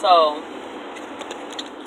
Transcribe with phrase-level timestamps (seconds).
[0.00, 0.42] So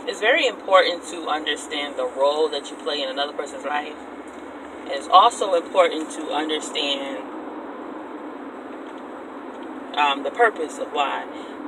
[0.07, 3.96] it's very important to understand the role that you play in another person's life.
[4.83, 7.23] And it's also important to understand
[9.97, 11.26] um, the purpose of why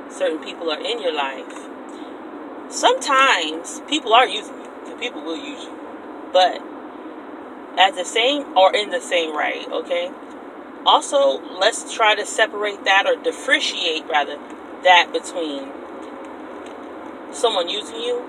[0.08, 1.66] certain people are in your life.
[2.68, 5.76] Sometimes people are using you, people will use you,
[6.32, 6.62] but
[7.76, 10.12] at the same or in the same right, okay?
[10.84, 14.38] Also, let's try to separate that or differentiate rather
[14.84, 15.72] that between
[17.36, 18.24] someone using you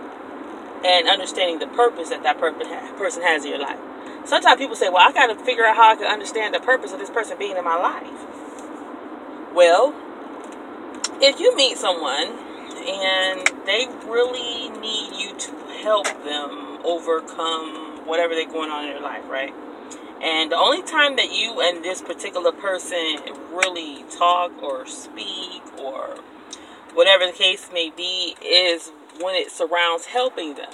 [0.86, 3.80] and understanding the purpose that that person has in your life.
[4.26, 6.92] Sometimes people say, "Well, I got to figure out how I can understand the purpose
[6.94, 8.12] of this person being in my life."
[9.54, 9.96] Well,
[11.22, 12.38] if you meet someone
[12.88, 19.02] and they really need you to help them overcome whatever they're going on in their
[19.02, 19.54] life, right?
[20.22, 23.20] And the only time that you and this particular person
[23.52, 26.18] really talk or speak or
[26.94, 30.72] whatever the case may be is when it surrounds helping them,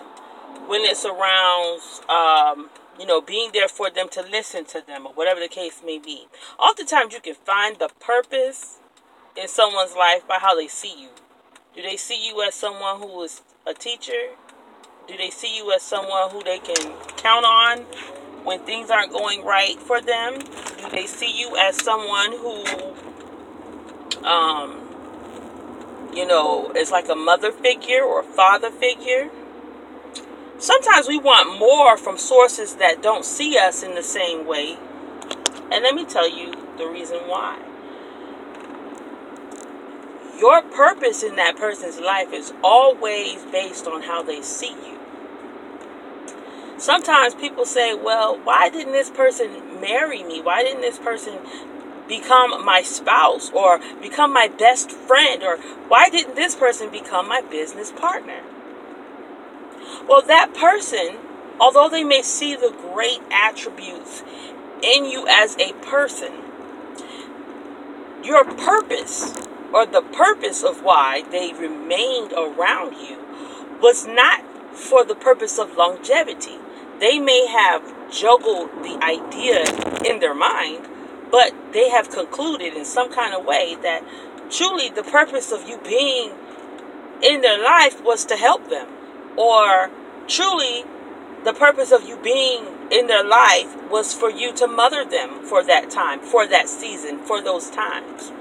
[0.67, 5.13] when it surrounds, um, you know, being there for them to listen to them or
[5.13, 6.27] whatever the case may be.
[6.59, 8.79] Oftentimes, you can find the purpose
[9.35, 11.09] in someone's life by how they see you.
[11.75, 14.35] Do they see you as someone who is a teacher?
[15.07, 17.79] Do they see you as someone who they can count on
[18.43, 20.39] when things aren't going right for them?
[20.39, 22.63] Do they see you as someone who,
[24.23, 24.82] um,
[26.15, 29.29] you know, is like a mother figure or father figure?
[30.59, 34.77] Sometimes we want more from sources that don't see us in the same way.
[35.71, 37.59] And let me tell you the reason why
[40.39, 44.99] your purpose in that person's life is always based on how they see you.
[46.77, 50.41] Sometimes people say, well, why didn't this person marry me?
[50.41, 51.39] Why didn't this person
[52.07, 55.43] become my spouse or become my best friend?
[55.43, 58.41] Or why didn't this person become my business partner?
[60.07, 61.17] Well, that person,
[61.59, 64.23] although they may see the great attributes
[64.81, 66.33] in you as a person,
[68.23, 69.33] your purpose
[69.73, 73.17] or the purpose of why they remained around you
[73.81, 74.43] was not
[74.75, 76.57] for the purpose of longevity.
[76.99, 79.63] They may have juggled the idea
[80.09, 80.87] in their mind,
[81.33, 84.03] but they have concluded in some kind of way that
[84.51, 86.31] truly the purpose of you being
[87.23, 88.87] in their life was to help them,
[89.35, 89.89] or
[90.27, 90.83] truly
[91.43, 95.63] the purpose of you being in their life was for you to mother them for
[95.63, 98.31] that time, for that season, for those times.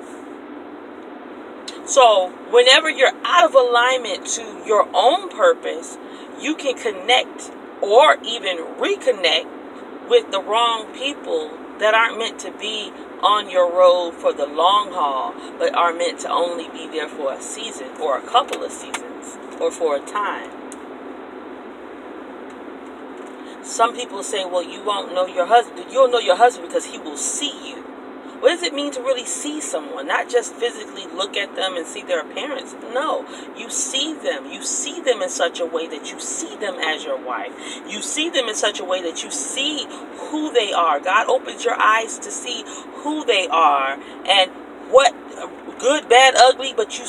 [1.86, 5.96] So, whenever you're out of alignment to your own purpose,
[6.38, 12.92] you can connect or even reconnect with the wrong people that aren't meant to be
[13.22, 17.32] on your road for the long haul, but are meant to only be there for
[17.32, 20.48] a season or a couple of seasons or for a time.
[23.64, 25.86] Some people say, well, you won't know your husband.
[25.90, 27.81] You'll know your husband because he will see you.
[28.42, 30.08] What does it mean to really see someone?
[30.08, 32.74] Not just physically look at them and see their appearance.
[32.92, 33.24] No,
[33.56, 34.50] you see them.
[34.50, 37.52] You see them in such a way that you see them as your wife.
[37.86, 39.86] You see them in such a way that you see
[40.16, 40.98] who they are.
[40.98, 42.64] God opens your eyes to see
[43.04, 43.92] who they are
[44.26, 44.50] and
[44.90, 45.14] what
[45.78, 47.04] good, bad, ugly, but you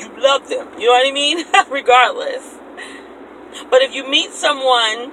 [0.00, 0.68] you love them.
[0.78, 1.44] You know what I mean?
[1.70, 2.56] Regardless.
[3.70, 5.12] But if you meet someone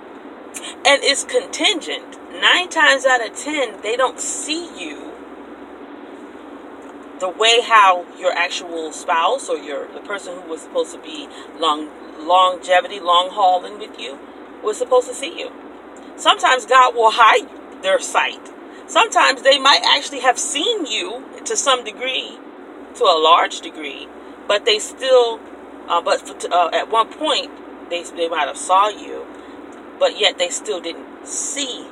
[0.86, 5.15] and it's contingent, nine times out of ten, they don't see you
[7.20, 11.28] the way how your actual spouse or your the person who was supposed to be
[11.60, 11.90] long
[12.20, 14.18] longevity, long hauling with you,
[14.64, 15.52] was supposed to see you.
[16.18, 17.48] Sometimes God will hide
[17.84, 18.52] their sight.
[18.88, 22.38] Sometimes they might actually have seen you to some degree,
[22.96, 24.08] to a large degree,
[24.48, 25.40] but they still,
[25.88, 27.52] uh, but for, uh, at one point
[27.90, 29.26] they they might have saw you,
[30.00, 31.88] but yet they still didn't see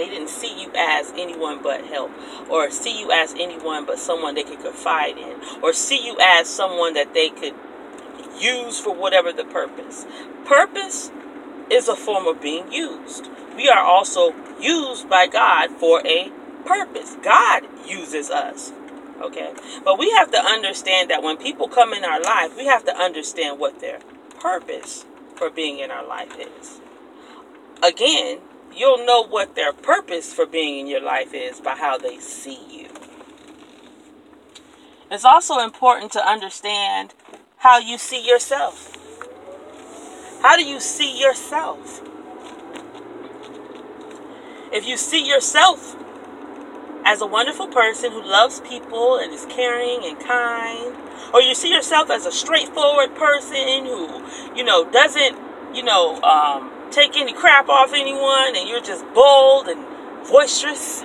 [0.00, 2.10] they didn't see you as anyone but help,
[2.48, 6.48] or see you as anyone but someone they could confide in, or see you as
[6.48, 7.54] someone that they could
[8.38, 10.06] use for whatever the purpose.
[10.46, 11.10] Purpose
[11.70, 13.28] is a form of being used.
[13.54, 16.32] We are also used by God for a
[16.64, 17.16] purpose.
[17.22, 18.72] God uses us.
[19.20, 19.52] Okay?
[19.84, 22.96] But we have to understand that when people come in our life, we have to
[22.96, 24.00] understand what their
[24.40, 25.04] purpose
[25.36, 26.80] for being in our life is.
[27.82, 28.38] Again,
[28.74, 32.58] you'll know what their purpose for being in your life is by how they see
[32.70, 32.88] you.
[35.10, 37.14] It's also important to understand
[37.58, 38.96] how you see yourself.
[40.42, 42.00] How do you see yourself?
[44.72, 45.96] If you see yourself
[47.04, 50.96] as a wonderful person who loves people and is caring and kind,
[51.34, 54.24] or you see yourself as a straightforward person who,
[54.54, 55.36] you know, doesn't,
[55.74, 59.84] you know, um, take any crap off anyone and you're just bold and
[60.28, 61.04] boisterous,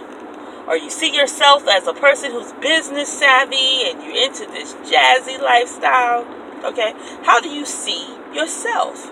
[0.68, 5.40] or you see yourself as a person who's business savvy and you're into this jazzy
[5.42, 6.26] lifestyle,
[6.64, 6.94] okay?
[7.24, 9.12] How do you see yourself?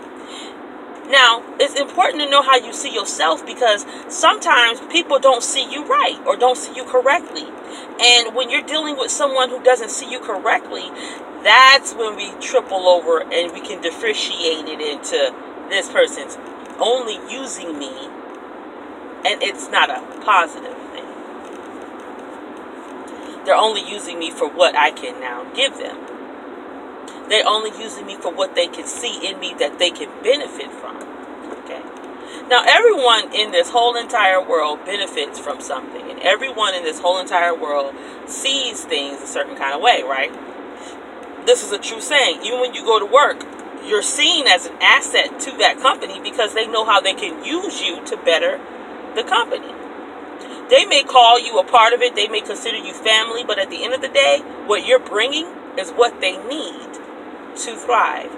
[1.09, 5.85] Now, it's important to know how you see yourself because sometimes people don't see you
[5.85, 7.45] right or don't see you correctly.
[7.99, 10.89] And when you're dealing with someone who doesn't see you correctly,
[11.43, 15.35] that's when we triple over and we can differentiate it into
[15.69, 16.37] this person's
[16.79, 18.09] only using me
[19.25, 21.05] and it's not a positive thing.
[23.45, 25.97] They're only using me for what I can now give them.
[27.29, 30.71] They're only using me for what they can see in me that they can benefit
[30.71, 30.97] from.
[31.63, 31.81] Okay.
[32.49, 37.19] Now, everyone in this whole entire world benefits from something, and everyone in this whole
[37.19, 37.95] entire world
[38.27, 40.31] sees things a certain kind of way, right?
[41.45, 42.41] This is a true saying.
[42.43, 43.45] Even when you go to work,
[43.85, 47.81] you're seen as an asset to that company because they know how they can use
[47.81, 48.59] you to better
[49.15, 49.73] the company.
[50.69, 53.69] They may call you a part of it, they may consider you family, but at
[53.69, 55.45] the end of the day, what you're bringing
[55.77, 56.93] is what they need
[57.57, 58.31] to thrive.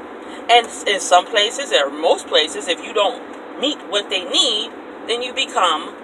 [0.50, 4.71] And in some places, or most places, if you don't meet what they need,
[5.07, 5.95] then you become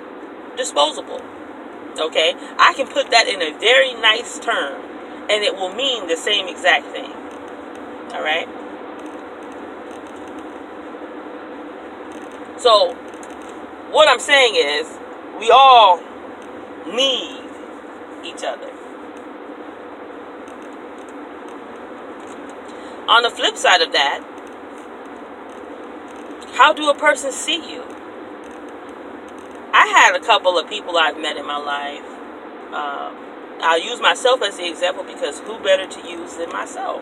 [0.55, 1.21] disposable.
[1.99, 2.33] Okay?
[2.57, 4.81] I can put that in a very nice term,
[5.29, 7.11] and it will mean the same exact thing.
[8.13, 8.47] All right?
[12.61, 12.93] So,
[13.89, 14.87] what I'm saying is,
[15.39, 15.99] we all
[16.85, 17.41] need
[18.23, 18.69] each other.
[23.09, 24.21] On the flip side of that,
[26.53, 27.81] how do a person see you?
[29.73, 32.05] I had a couple of people I've met in my life.
[32.75, 33.17] Um,
[33.61, 37.01] I'll use myself as the example because who better to use than myself?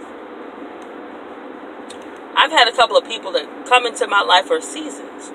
[2.38, 5.34] I've had a couple of people that come into my life for seasons.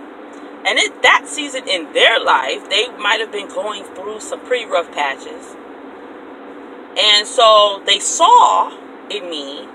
[0.66, 4.64] And it, that season in their life, they might have been going through some pretty
[4.64, 5.54] rough patches.
[6.96, 8.70] And so they saw
[9.10, 9.68] in me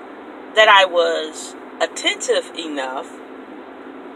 [0.55, 3.07] that I was attentive enough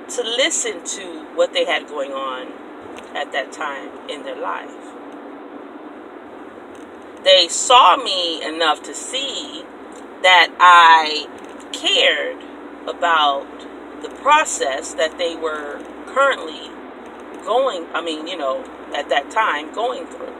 [0.09, 2.51] to listen to what they had going on
[3.15, 4.73] at that time in their life.
[7.23, 9.63] They saw me enough to see
[10.23, 11.27] that I
[11.71, 12.43] cared
[12.87, 13.47] about
[14.03, 16.69] the process that they were currently
[17.43, 18.63] going, I mean, you know,
[18.93, 20.33] at that time going through.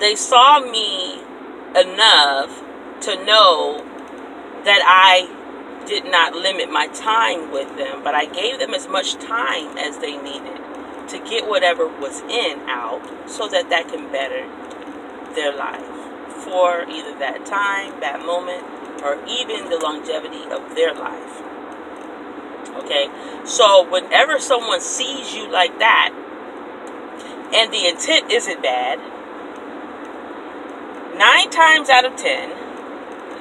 [0.00, 1.20] They saw me
[1.70, 2.62] enough
[3.02, 3.84] to know
[4.64, 9.14] that I did not limit my time with them, but I gave them as much
[9.14, 10.60] time as they needed
[11.08, 14.48] to get whatever was in out so that that can better
[15.34, 15.93] their life
[16.44, 18.62] for either that time, that moment,
[19.02, 21.42] or even the longevity of their life.
[22.84, 23.08] Okay?
[23.44, 26.12] So, whenever someone sees you like that,
[27.54, 28.98] and the intent isn't bad,
[31.16, 32.50] nine times out of ten,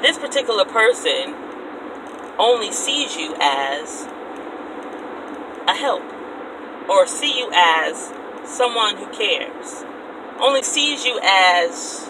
[0.02, 1.36] this particular person
[2.38, 4.08] only sees you as
[5.68, 6.04] a help
[6.90, 8.12] or see you as
[8.44, 9.86] someone who cares,
[10.40, 12.10] only sees you as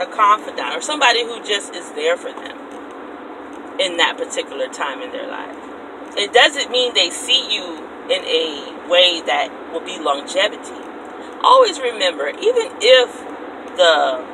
[0.00, 2.56] a confidant or somebody who just is there for them
[3.80, 5.56] in that particular time in their life
[6.16, 7.76] it doesn't mean they see you
[8.10, 10.74] in a way that will be longevity.
[11.42, 13.08] Always remember, even if
[13.76, 14.24] the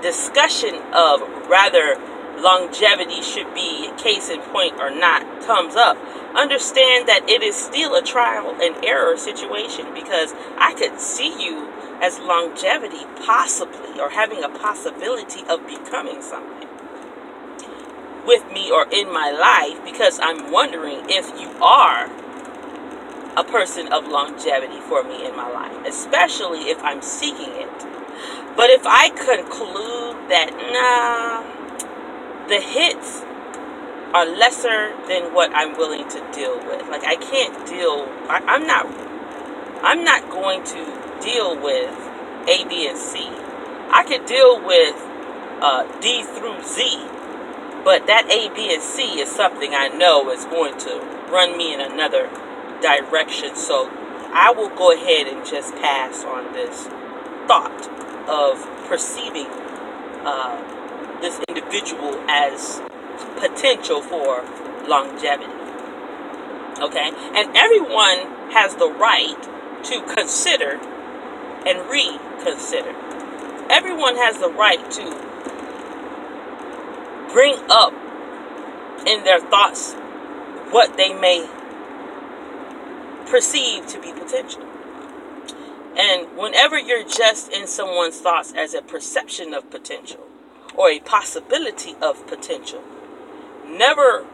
[0.00, 2.00] discussion of rather
[2.40, 5.96] longevity should be case in point or not comes up,
[6.34, 11.68] understand that it is still a trial and error situation because I could see you
[12.00, 16.68] as longevity possibly or having a possibility of becoming something
[18.26, 22.10] with me or in my life because I'm wondering if you are
[23.36, 27.70] a person of longevity for me in my life, especially if I'm seeking it.
[28.56, 31.59] But if I conclude that, nah,
[32.50, 33.22] the hits
[34.12, 36.82] are lesser than what I'm willing to deal with.
[36.88, 38.08] Like I can't deal.
[38.28, 38.86] I, am not.
[39.82, 41.94] I'm not going to deal with
[42.48, 43.28] A, B, and C.
[43.92, 44.96] I could deal with
[45.62, 47.06] uh, D through Z,
[47.84, 50.98] but that A, B, and C is something I know is going to
[51.30, 52.28] run me in another
[52.82, 53.54] direction.
[53.54, 53.88] So
[54.34, 56.88] I will go ahead and just pass on this
[57.46, 57.88] thought
[58.28, 59.46] of perceiving
[60.26, 60.79] uh,
[61.20, 62.80] this individual as
[63.38, 64.44] potential for
[64.88, 65.52] longevity.
[66.80, 67.10] Okay?
[67.34, 69.36] And everyone has the right
[69.84, 70.78] to consider
[71.66, 72.94] and reconsider.
[73.70, 75.30] Everyone has the right to
[77.32, 77.92] bring up
[79.06, 79.94] in their thoughts
[80.70, 81.48] what they may
[83.26, 84.62] perceive to be potential.
[85.96, 90.29] And whenever you're just in someone's thoughts as a perception of potential
[90.80, 92.82] or a possibility of potential,
[93.66, 94.24] never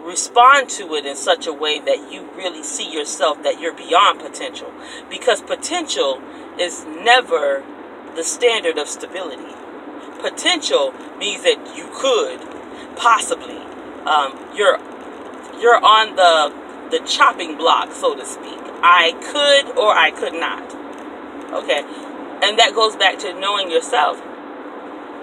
[0.00, 4.20] respond to it in such a way that you really see yourself that you're beyond
[4.20, 4.72] potential.
[5.10, 6.22] Because potential
[6.56, 7.64] is never
[8.14, 9.52] the standard of stability.
[10.20, 12.38] Potential means that you could
[12.94, 13.58] possibly.
[14.06, 14.78] Um, you're
[15.60, 16.54] you're on the
[16.96, 18.58] the chopping block, so to speak.
[18.82, 20.62] I could or I could not.
[21.60, 21.82] Okay,
[22.46, 24.22] and that goes back to knowing yourself,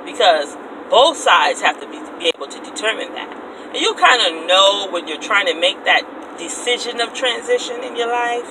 [0.05, 0.57] because
[0.89, 3.31] both sides have to be, be able to determine that.
[3.73, 6.03] And you kind of know when you're trying to make that
[6.37, 8.47] decision of transition in your life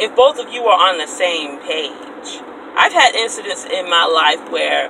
[0.00, 2.42] if both of you are on the same page.
[2.76, 4.88] I've had incidents in my life where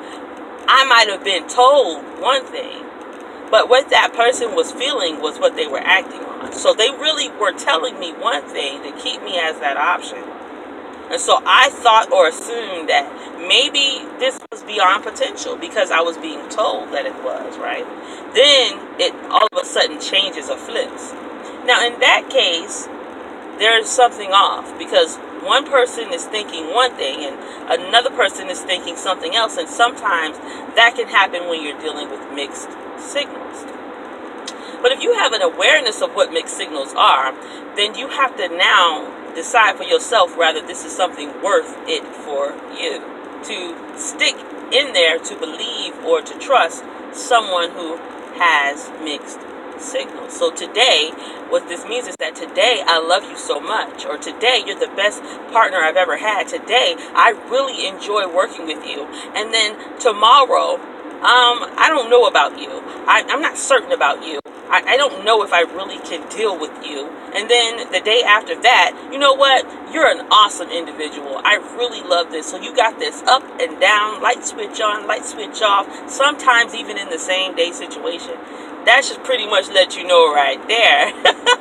[0.67, 2.85] I might have been told one thing
[3.55, 6.53] but what that person was feeling was what they were acting on.
[6.53, 10.19] So they really were telling me one thing to keep me as that option.
[11.15, 13.07] And so I thought or assumed that
[13.39, 17.87] maybe this was beyond potential because I was being told that it was, right?
[18.35, 21.15] Then it all of a sudden changes or flips.
[21.71, 22.91] Now, in that case,
[23.63, 25.15] there's something off because
[25.47, 27.39] one person is thinking one thing and
[27.71, 29.57] another person is thinking something else.
[29.57, 30.35] And sometimes
[30.75, 33.63] that can happen when you're dealing with mixed signals.
[34.83, 37.31] But if you have an awareness of what mixed signals are,
[37.79, 42.55] then you have to now decide for yourself whether this is something worth it for
[42.79, 43.01] you
[43.45, 44.37] to stick
[44.73, 47.97] in there to believe or to trust someone who
[48.39, 49.39] has mixed
[49.79, 50.37] signals.
[50.37, 51.11] So today,
[51.49, 54.93] what this means is that today I love you so much, or today you're the
[54.97, 55.23] best
[55.53, 56.49] partner I've ever had.
[56.49, 59.05] Today I really enjoy working with you.
[59.35, 60.81] And then tomorrow
[61.25, 62.69] um, I don't know about you.
[63.09, 64.41] I, am not certain about you.
[64.69, 67.09] I, I don't know if I really can deal with you.
[67.35, 69.65] And then the day after that, you know what?
[69.91, 71.41] You're an awesome individual.
[71.43, 72.51] I really love this.
[72.51, 76.99] So you got this up and down, light switch on, light switch off, sometimes even
[76.99, 78.37] in the same day situation.
[78.85, 81.15] That should pretty much let you know right there.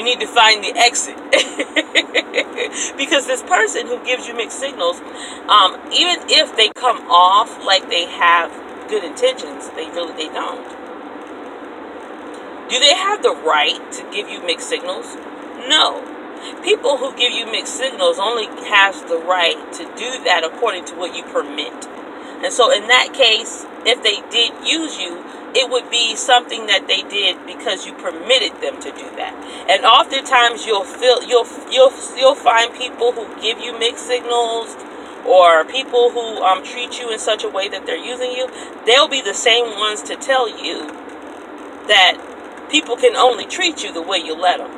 [0.00, 1.16] you need to find the exit.
[2.96, 5.00] Because this person who gives you mixed signals
[5.48, 8.50] um, even if they come off like they have
[8.88, 10.64] good intentions they really they don't.
[12.70, 15.16] Do they have the right to give you mixed signals?
[15.68, 16.00] No.
[16.62, 20.94] People who give you mixed signals only has the right to do that according to
[20.94, 21.88] what you permit.
[22.42, 26.86] And so in that case if they did use you it would be something that
[26.86, 29.34] they did because you permitted them to do that.
[29.68, 34.76] And oftentimes you'll feel you'll you'll you'll find people who give you mixed signals
[35.26, 38.48] or people who um, treat you in such a way that they're using you.
[38.86, 40.86] They'll be the same ones to tell you
[41.88, 42.18] that
[42.70, 44.70] people can only treat you the way you let them.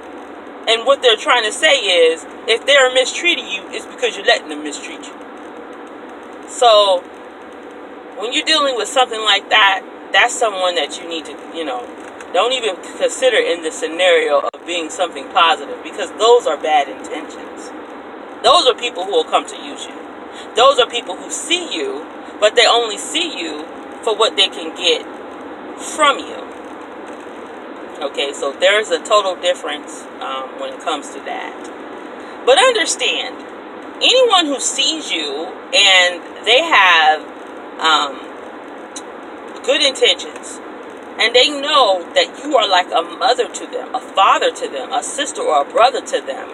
[0.69, 4.49] And what they're trying to say is, if they're mistreating you, it's because you're letting
[4.49, 5.14] them mistreat you.
[6.49, 7.00] So,
[8.17, 11.87] when you're dealing with something like that, that's someone that you need to, you know,
[12.33, 17.71] don't even consider in the scenario of being something positive because those are bad intentions.
[18.42, 19.95] Those are people who will come to use you.
[20.57, 22.07] Those are people who see you,
[22.40, 23.64] but they only see you
[24.02, 25.07] for what they can get
[25.78, 26.42] from you.
[28.02, 31.54] Okay, so there's a total difference um, when it comes to that.
[32.45, 33.37] But understand,
[34.02, 37.23] anyone who sees you and they have
[37.78, 38.32] um,
[39.62, 40.61] good intentions,
[41.19, 44.92] and they know that you are like a mother to them, a father to them,
[44.92, 46.49] a sister or a brother to them.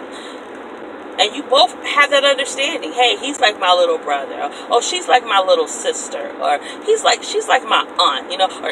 [1.19, 2.93] And you both have that understanding.
[2.93, 4.49] Hey, he's like my little brother.
[4.69, 6.31] Oh, she's like my little sister.
[6.39, 8.71] Or he's like she's like my aunt, you know, or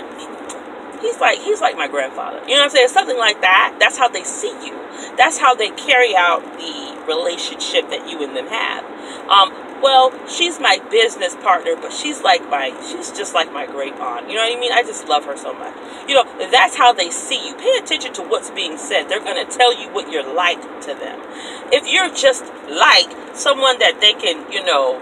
[1.02, 2.40] he's like he's like my grandfather.
[2.48, 2.88] You know what I'm saying?
[2.88, 3.76] Something like that.
[3.80, 4.80] That's how they see you.
[5.18, 8.86] That's how they carry out the relationship that you and them have.
[9.28, 13.94] Um, well, she's my business partner, but she's like my, she's just like my great
[13.94, 14.30] aunt.
[14.30, 14.72] You know what I mean?
[14.72, 15.76] I just love her so much.
[16.08, 17.56] You know, that's how they see you.
[17.56, 19.10] Pay attention to what's being said.
[19.10, 21.20] They're going to tell you what you're like to them.
[21.72, 25.00] If you're just like someone that they can, you know,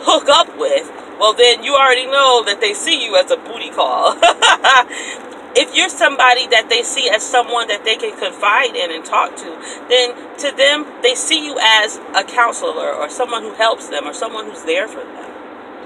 [0.00, 3.70] hook up with, well, then you already know that they see you as a booty
[3.70, 4.14] call.
[5.54, 9.36] if you're somebody that they see as someone that they can confide in and talk
[9.36, 9.50] to,
[9.88, 14.14] then to them, they see you as a counselor or someone who helps them or
[14.14, 15.30] someone who's there for them.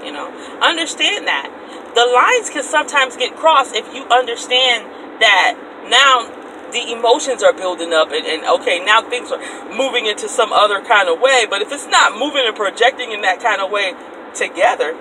[0.05, 0.27] You know,
[0.61, 1.51] understand that.
[1.95, 4.85] The lines can sometimes get crossed if you understand
[5.19, 5.57] that
[5.89, 6.31] now
[6.71, 9.39] the emotions are building up and, and okay now things are
[9.71, 13.21] moving into some other kind of way but if it's not moving and projecting in
[13.21, 13.93] that kind of way
[14.35, 14.91] together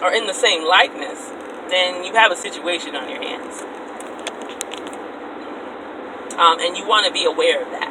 [0.00, 1.32] or in the same likeness
[1.72, 3.62] then you have a situation on your hands
[6.38, 7.90] um, and you want to be aware of that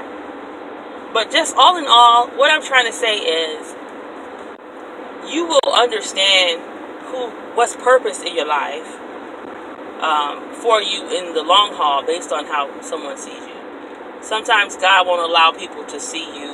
[1.13, 3.75] but just all in all what i'm trying to say is
[5.29, 6.61] you will understand
[7.11, 8.99] who what's purpose in your life
[10.01, 13.55] um, for you in the long haul based on how someone sees you.
[14.21, 16.49] Sometimes God won't allow people to see you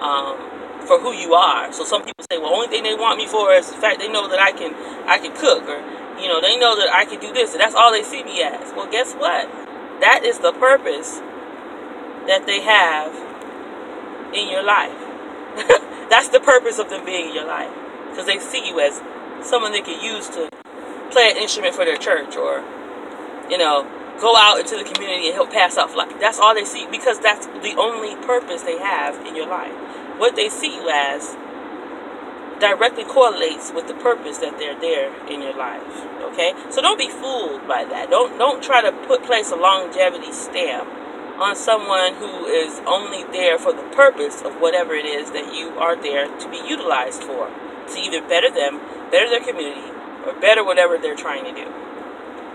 [0.00, 0.36] um,
[0.86, 1.72] for who you are.
[1.72, 4.08] So some people say, "Well, only thing they want me for is the fact they
[4.08, 4.74] know that I can
[5.08, 5.80] I can cook, or
[6.20, 8.42] you know, they know that I can do this, and that's all they see me
[8.42, 9.48] as." Well, guess what?
[10.00, 11.20] That is the purpose
[12.26, 13.14] that they have
[14.34, 14.96] in your life.
[16.10, 17.70] that's the purpose of them being in your life
[18.10, 19.00] because they see you as
[19.46, 20.48] someone they can use to
[21.10, 22.64] play an instrument for their church or,
[23.50, 23.86] you know,
[24.20, 26.12] go out into the community and help pass out flyers.
[26.20, 29.72] That's all they see because that's the only purpose they have in your life.
[30.22, 31.34] What they see you as
[32.60, 35.82] directly correlates with the purpose that they're there in your life.
[36.30, 36.54] Okay?
[36.70, 38.08] So don't be fooled by that.
[38.08, 40.88] Don't don't try to put place a longevity stamp
[41.42, 45.70] on someone who is only there for the purpose of whatever it is that you
[45.70, 47.50] are there to be utilized for.
[47.88, 48.78] To either better them,
[49.10, 49.90] better their community,
[50.24, 51.66] or better whatever they're trying to do.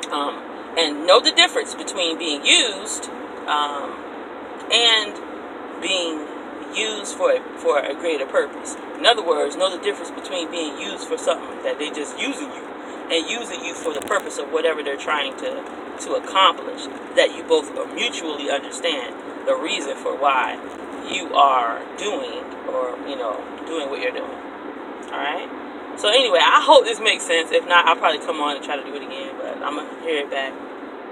[0.09, 0.39] Um,
[0.79, 3.09] and know the difference between being used
[3.45, 3.91] um,
[4.71, 5.19] and
[5.81, 6.36] being
[6.75, 8.75] used for a, for a greater purpose.
[8.97, 12.51] In other words, know the difference between being used for something that they just using
[12.51, 12.65] you
[13.09, 15.63] and using you for the purpose of whatever they're trying to
[16.05, 16.85] to accomplish.
[17.15, 19.15] That you both mutually understand
[19.47, 20.59] the reason for why
[21.09, 24.37] you are doing or you know doing what you're doing.
[25.09, 25.49] All right.
[25.97, 27.51] So anyway, I hope this makes sense.
[27.51, 29.33] If not, I'll probably come on and try to do it again.
[29.37, 30.53] But I'm gonna hear it back.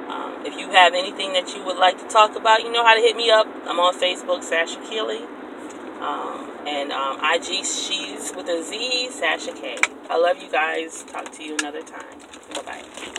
[0.10, 2.94] Um, if you have anything that you would like to talk about, you know how
[2.94, 3.48] to hit me up.
[3.66, 5.26] I'm on Facebook, Sasha Keeley,
[6.02, 9.78] um, and um, IG She's with a Z, Sasha K.
[10.10, 11.04] I love you guys.
[11.04, 12.20] Talk to you another time.
[12.54, 13.12] Bye bye.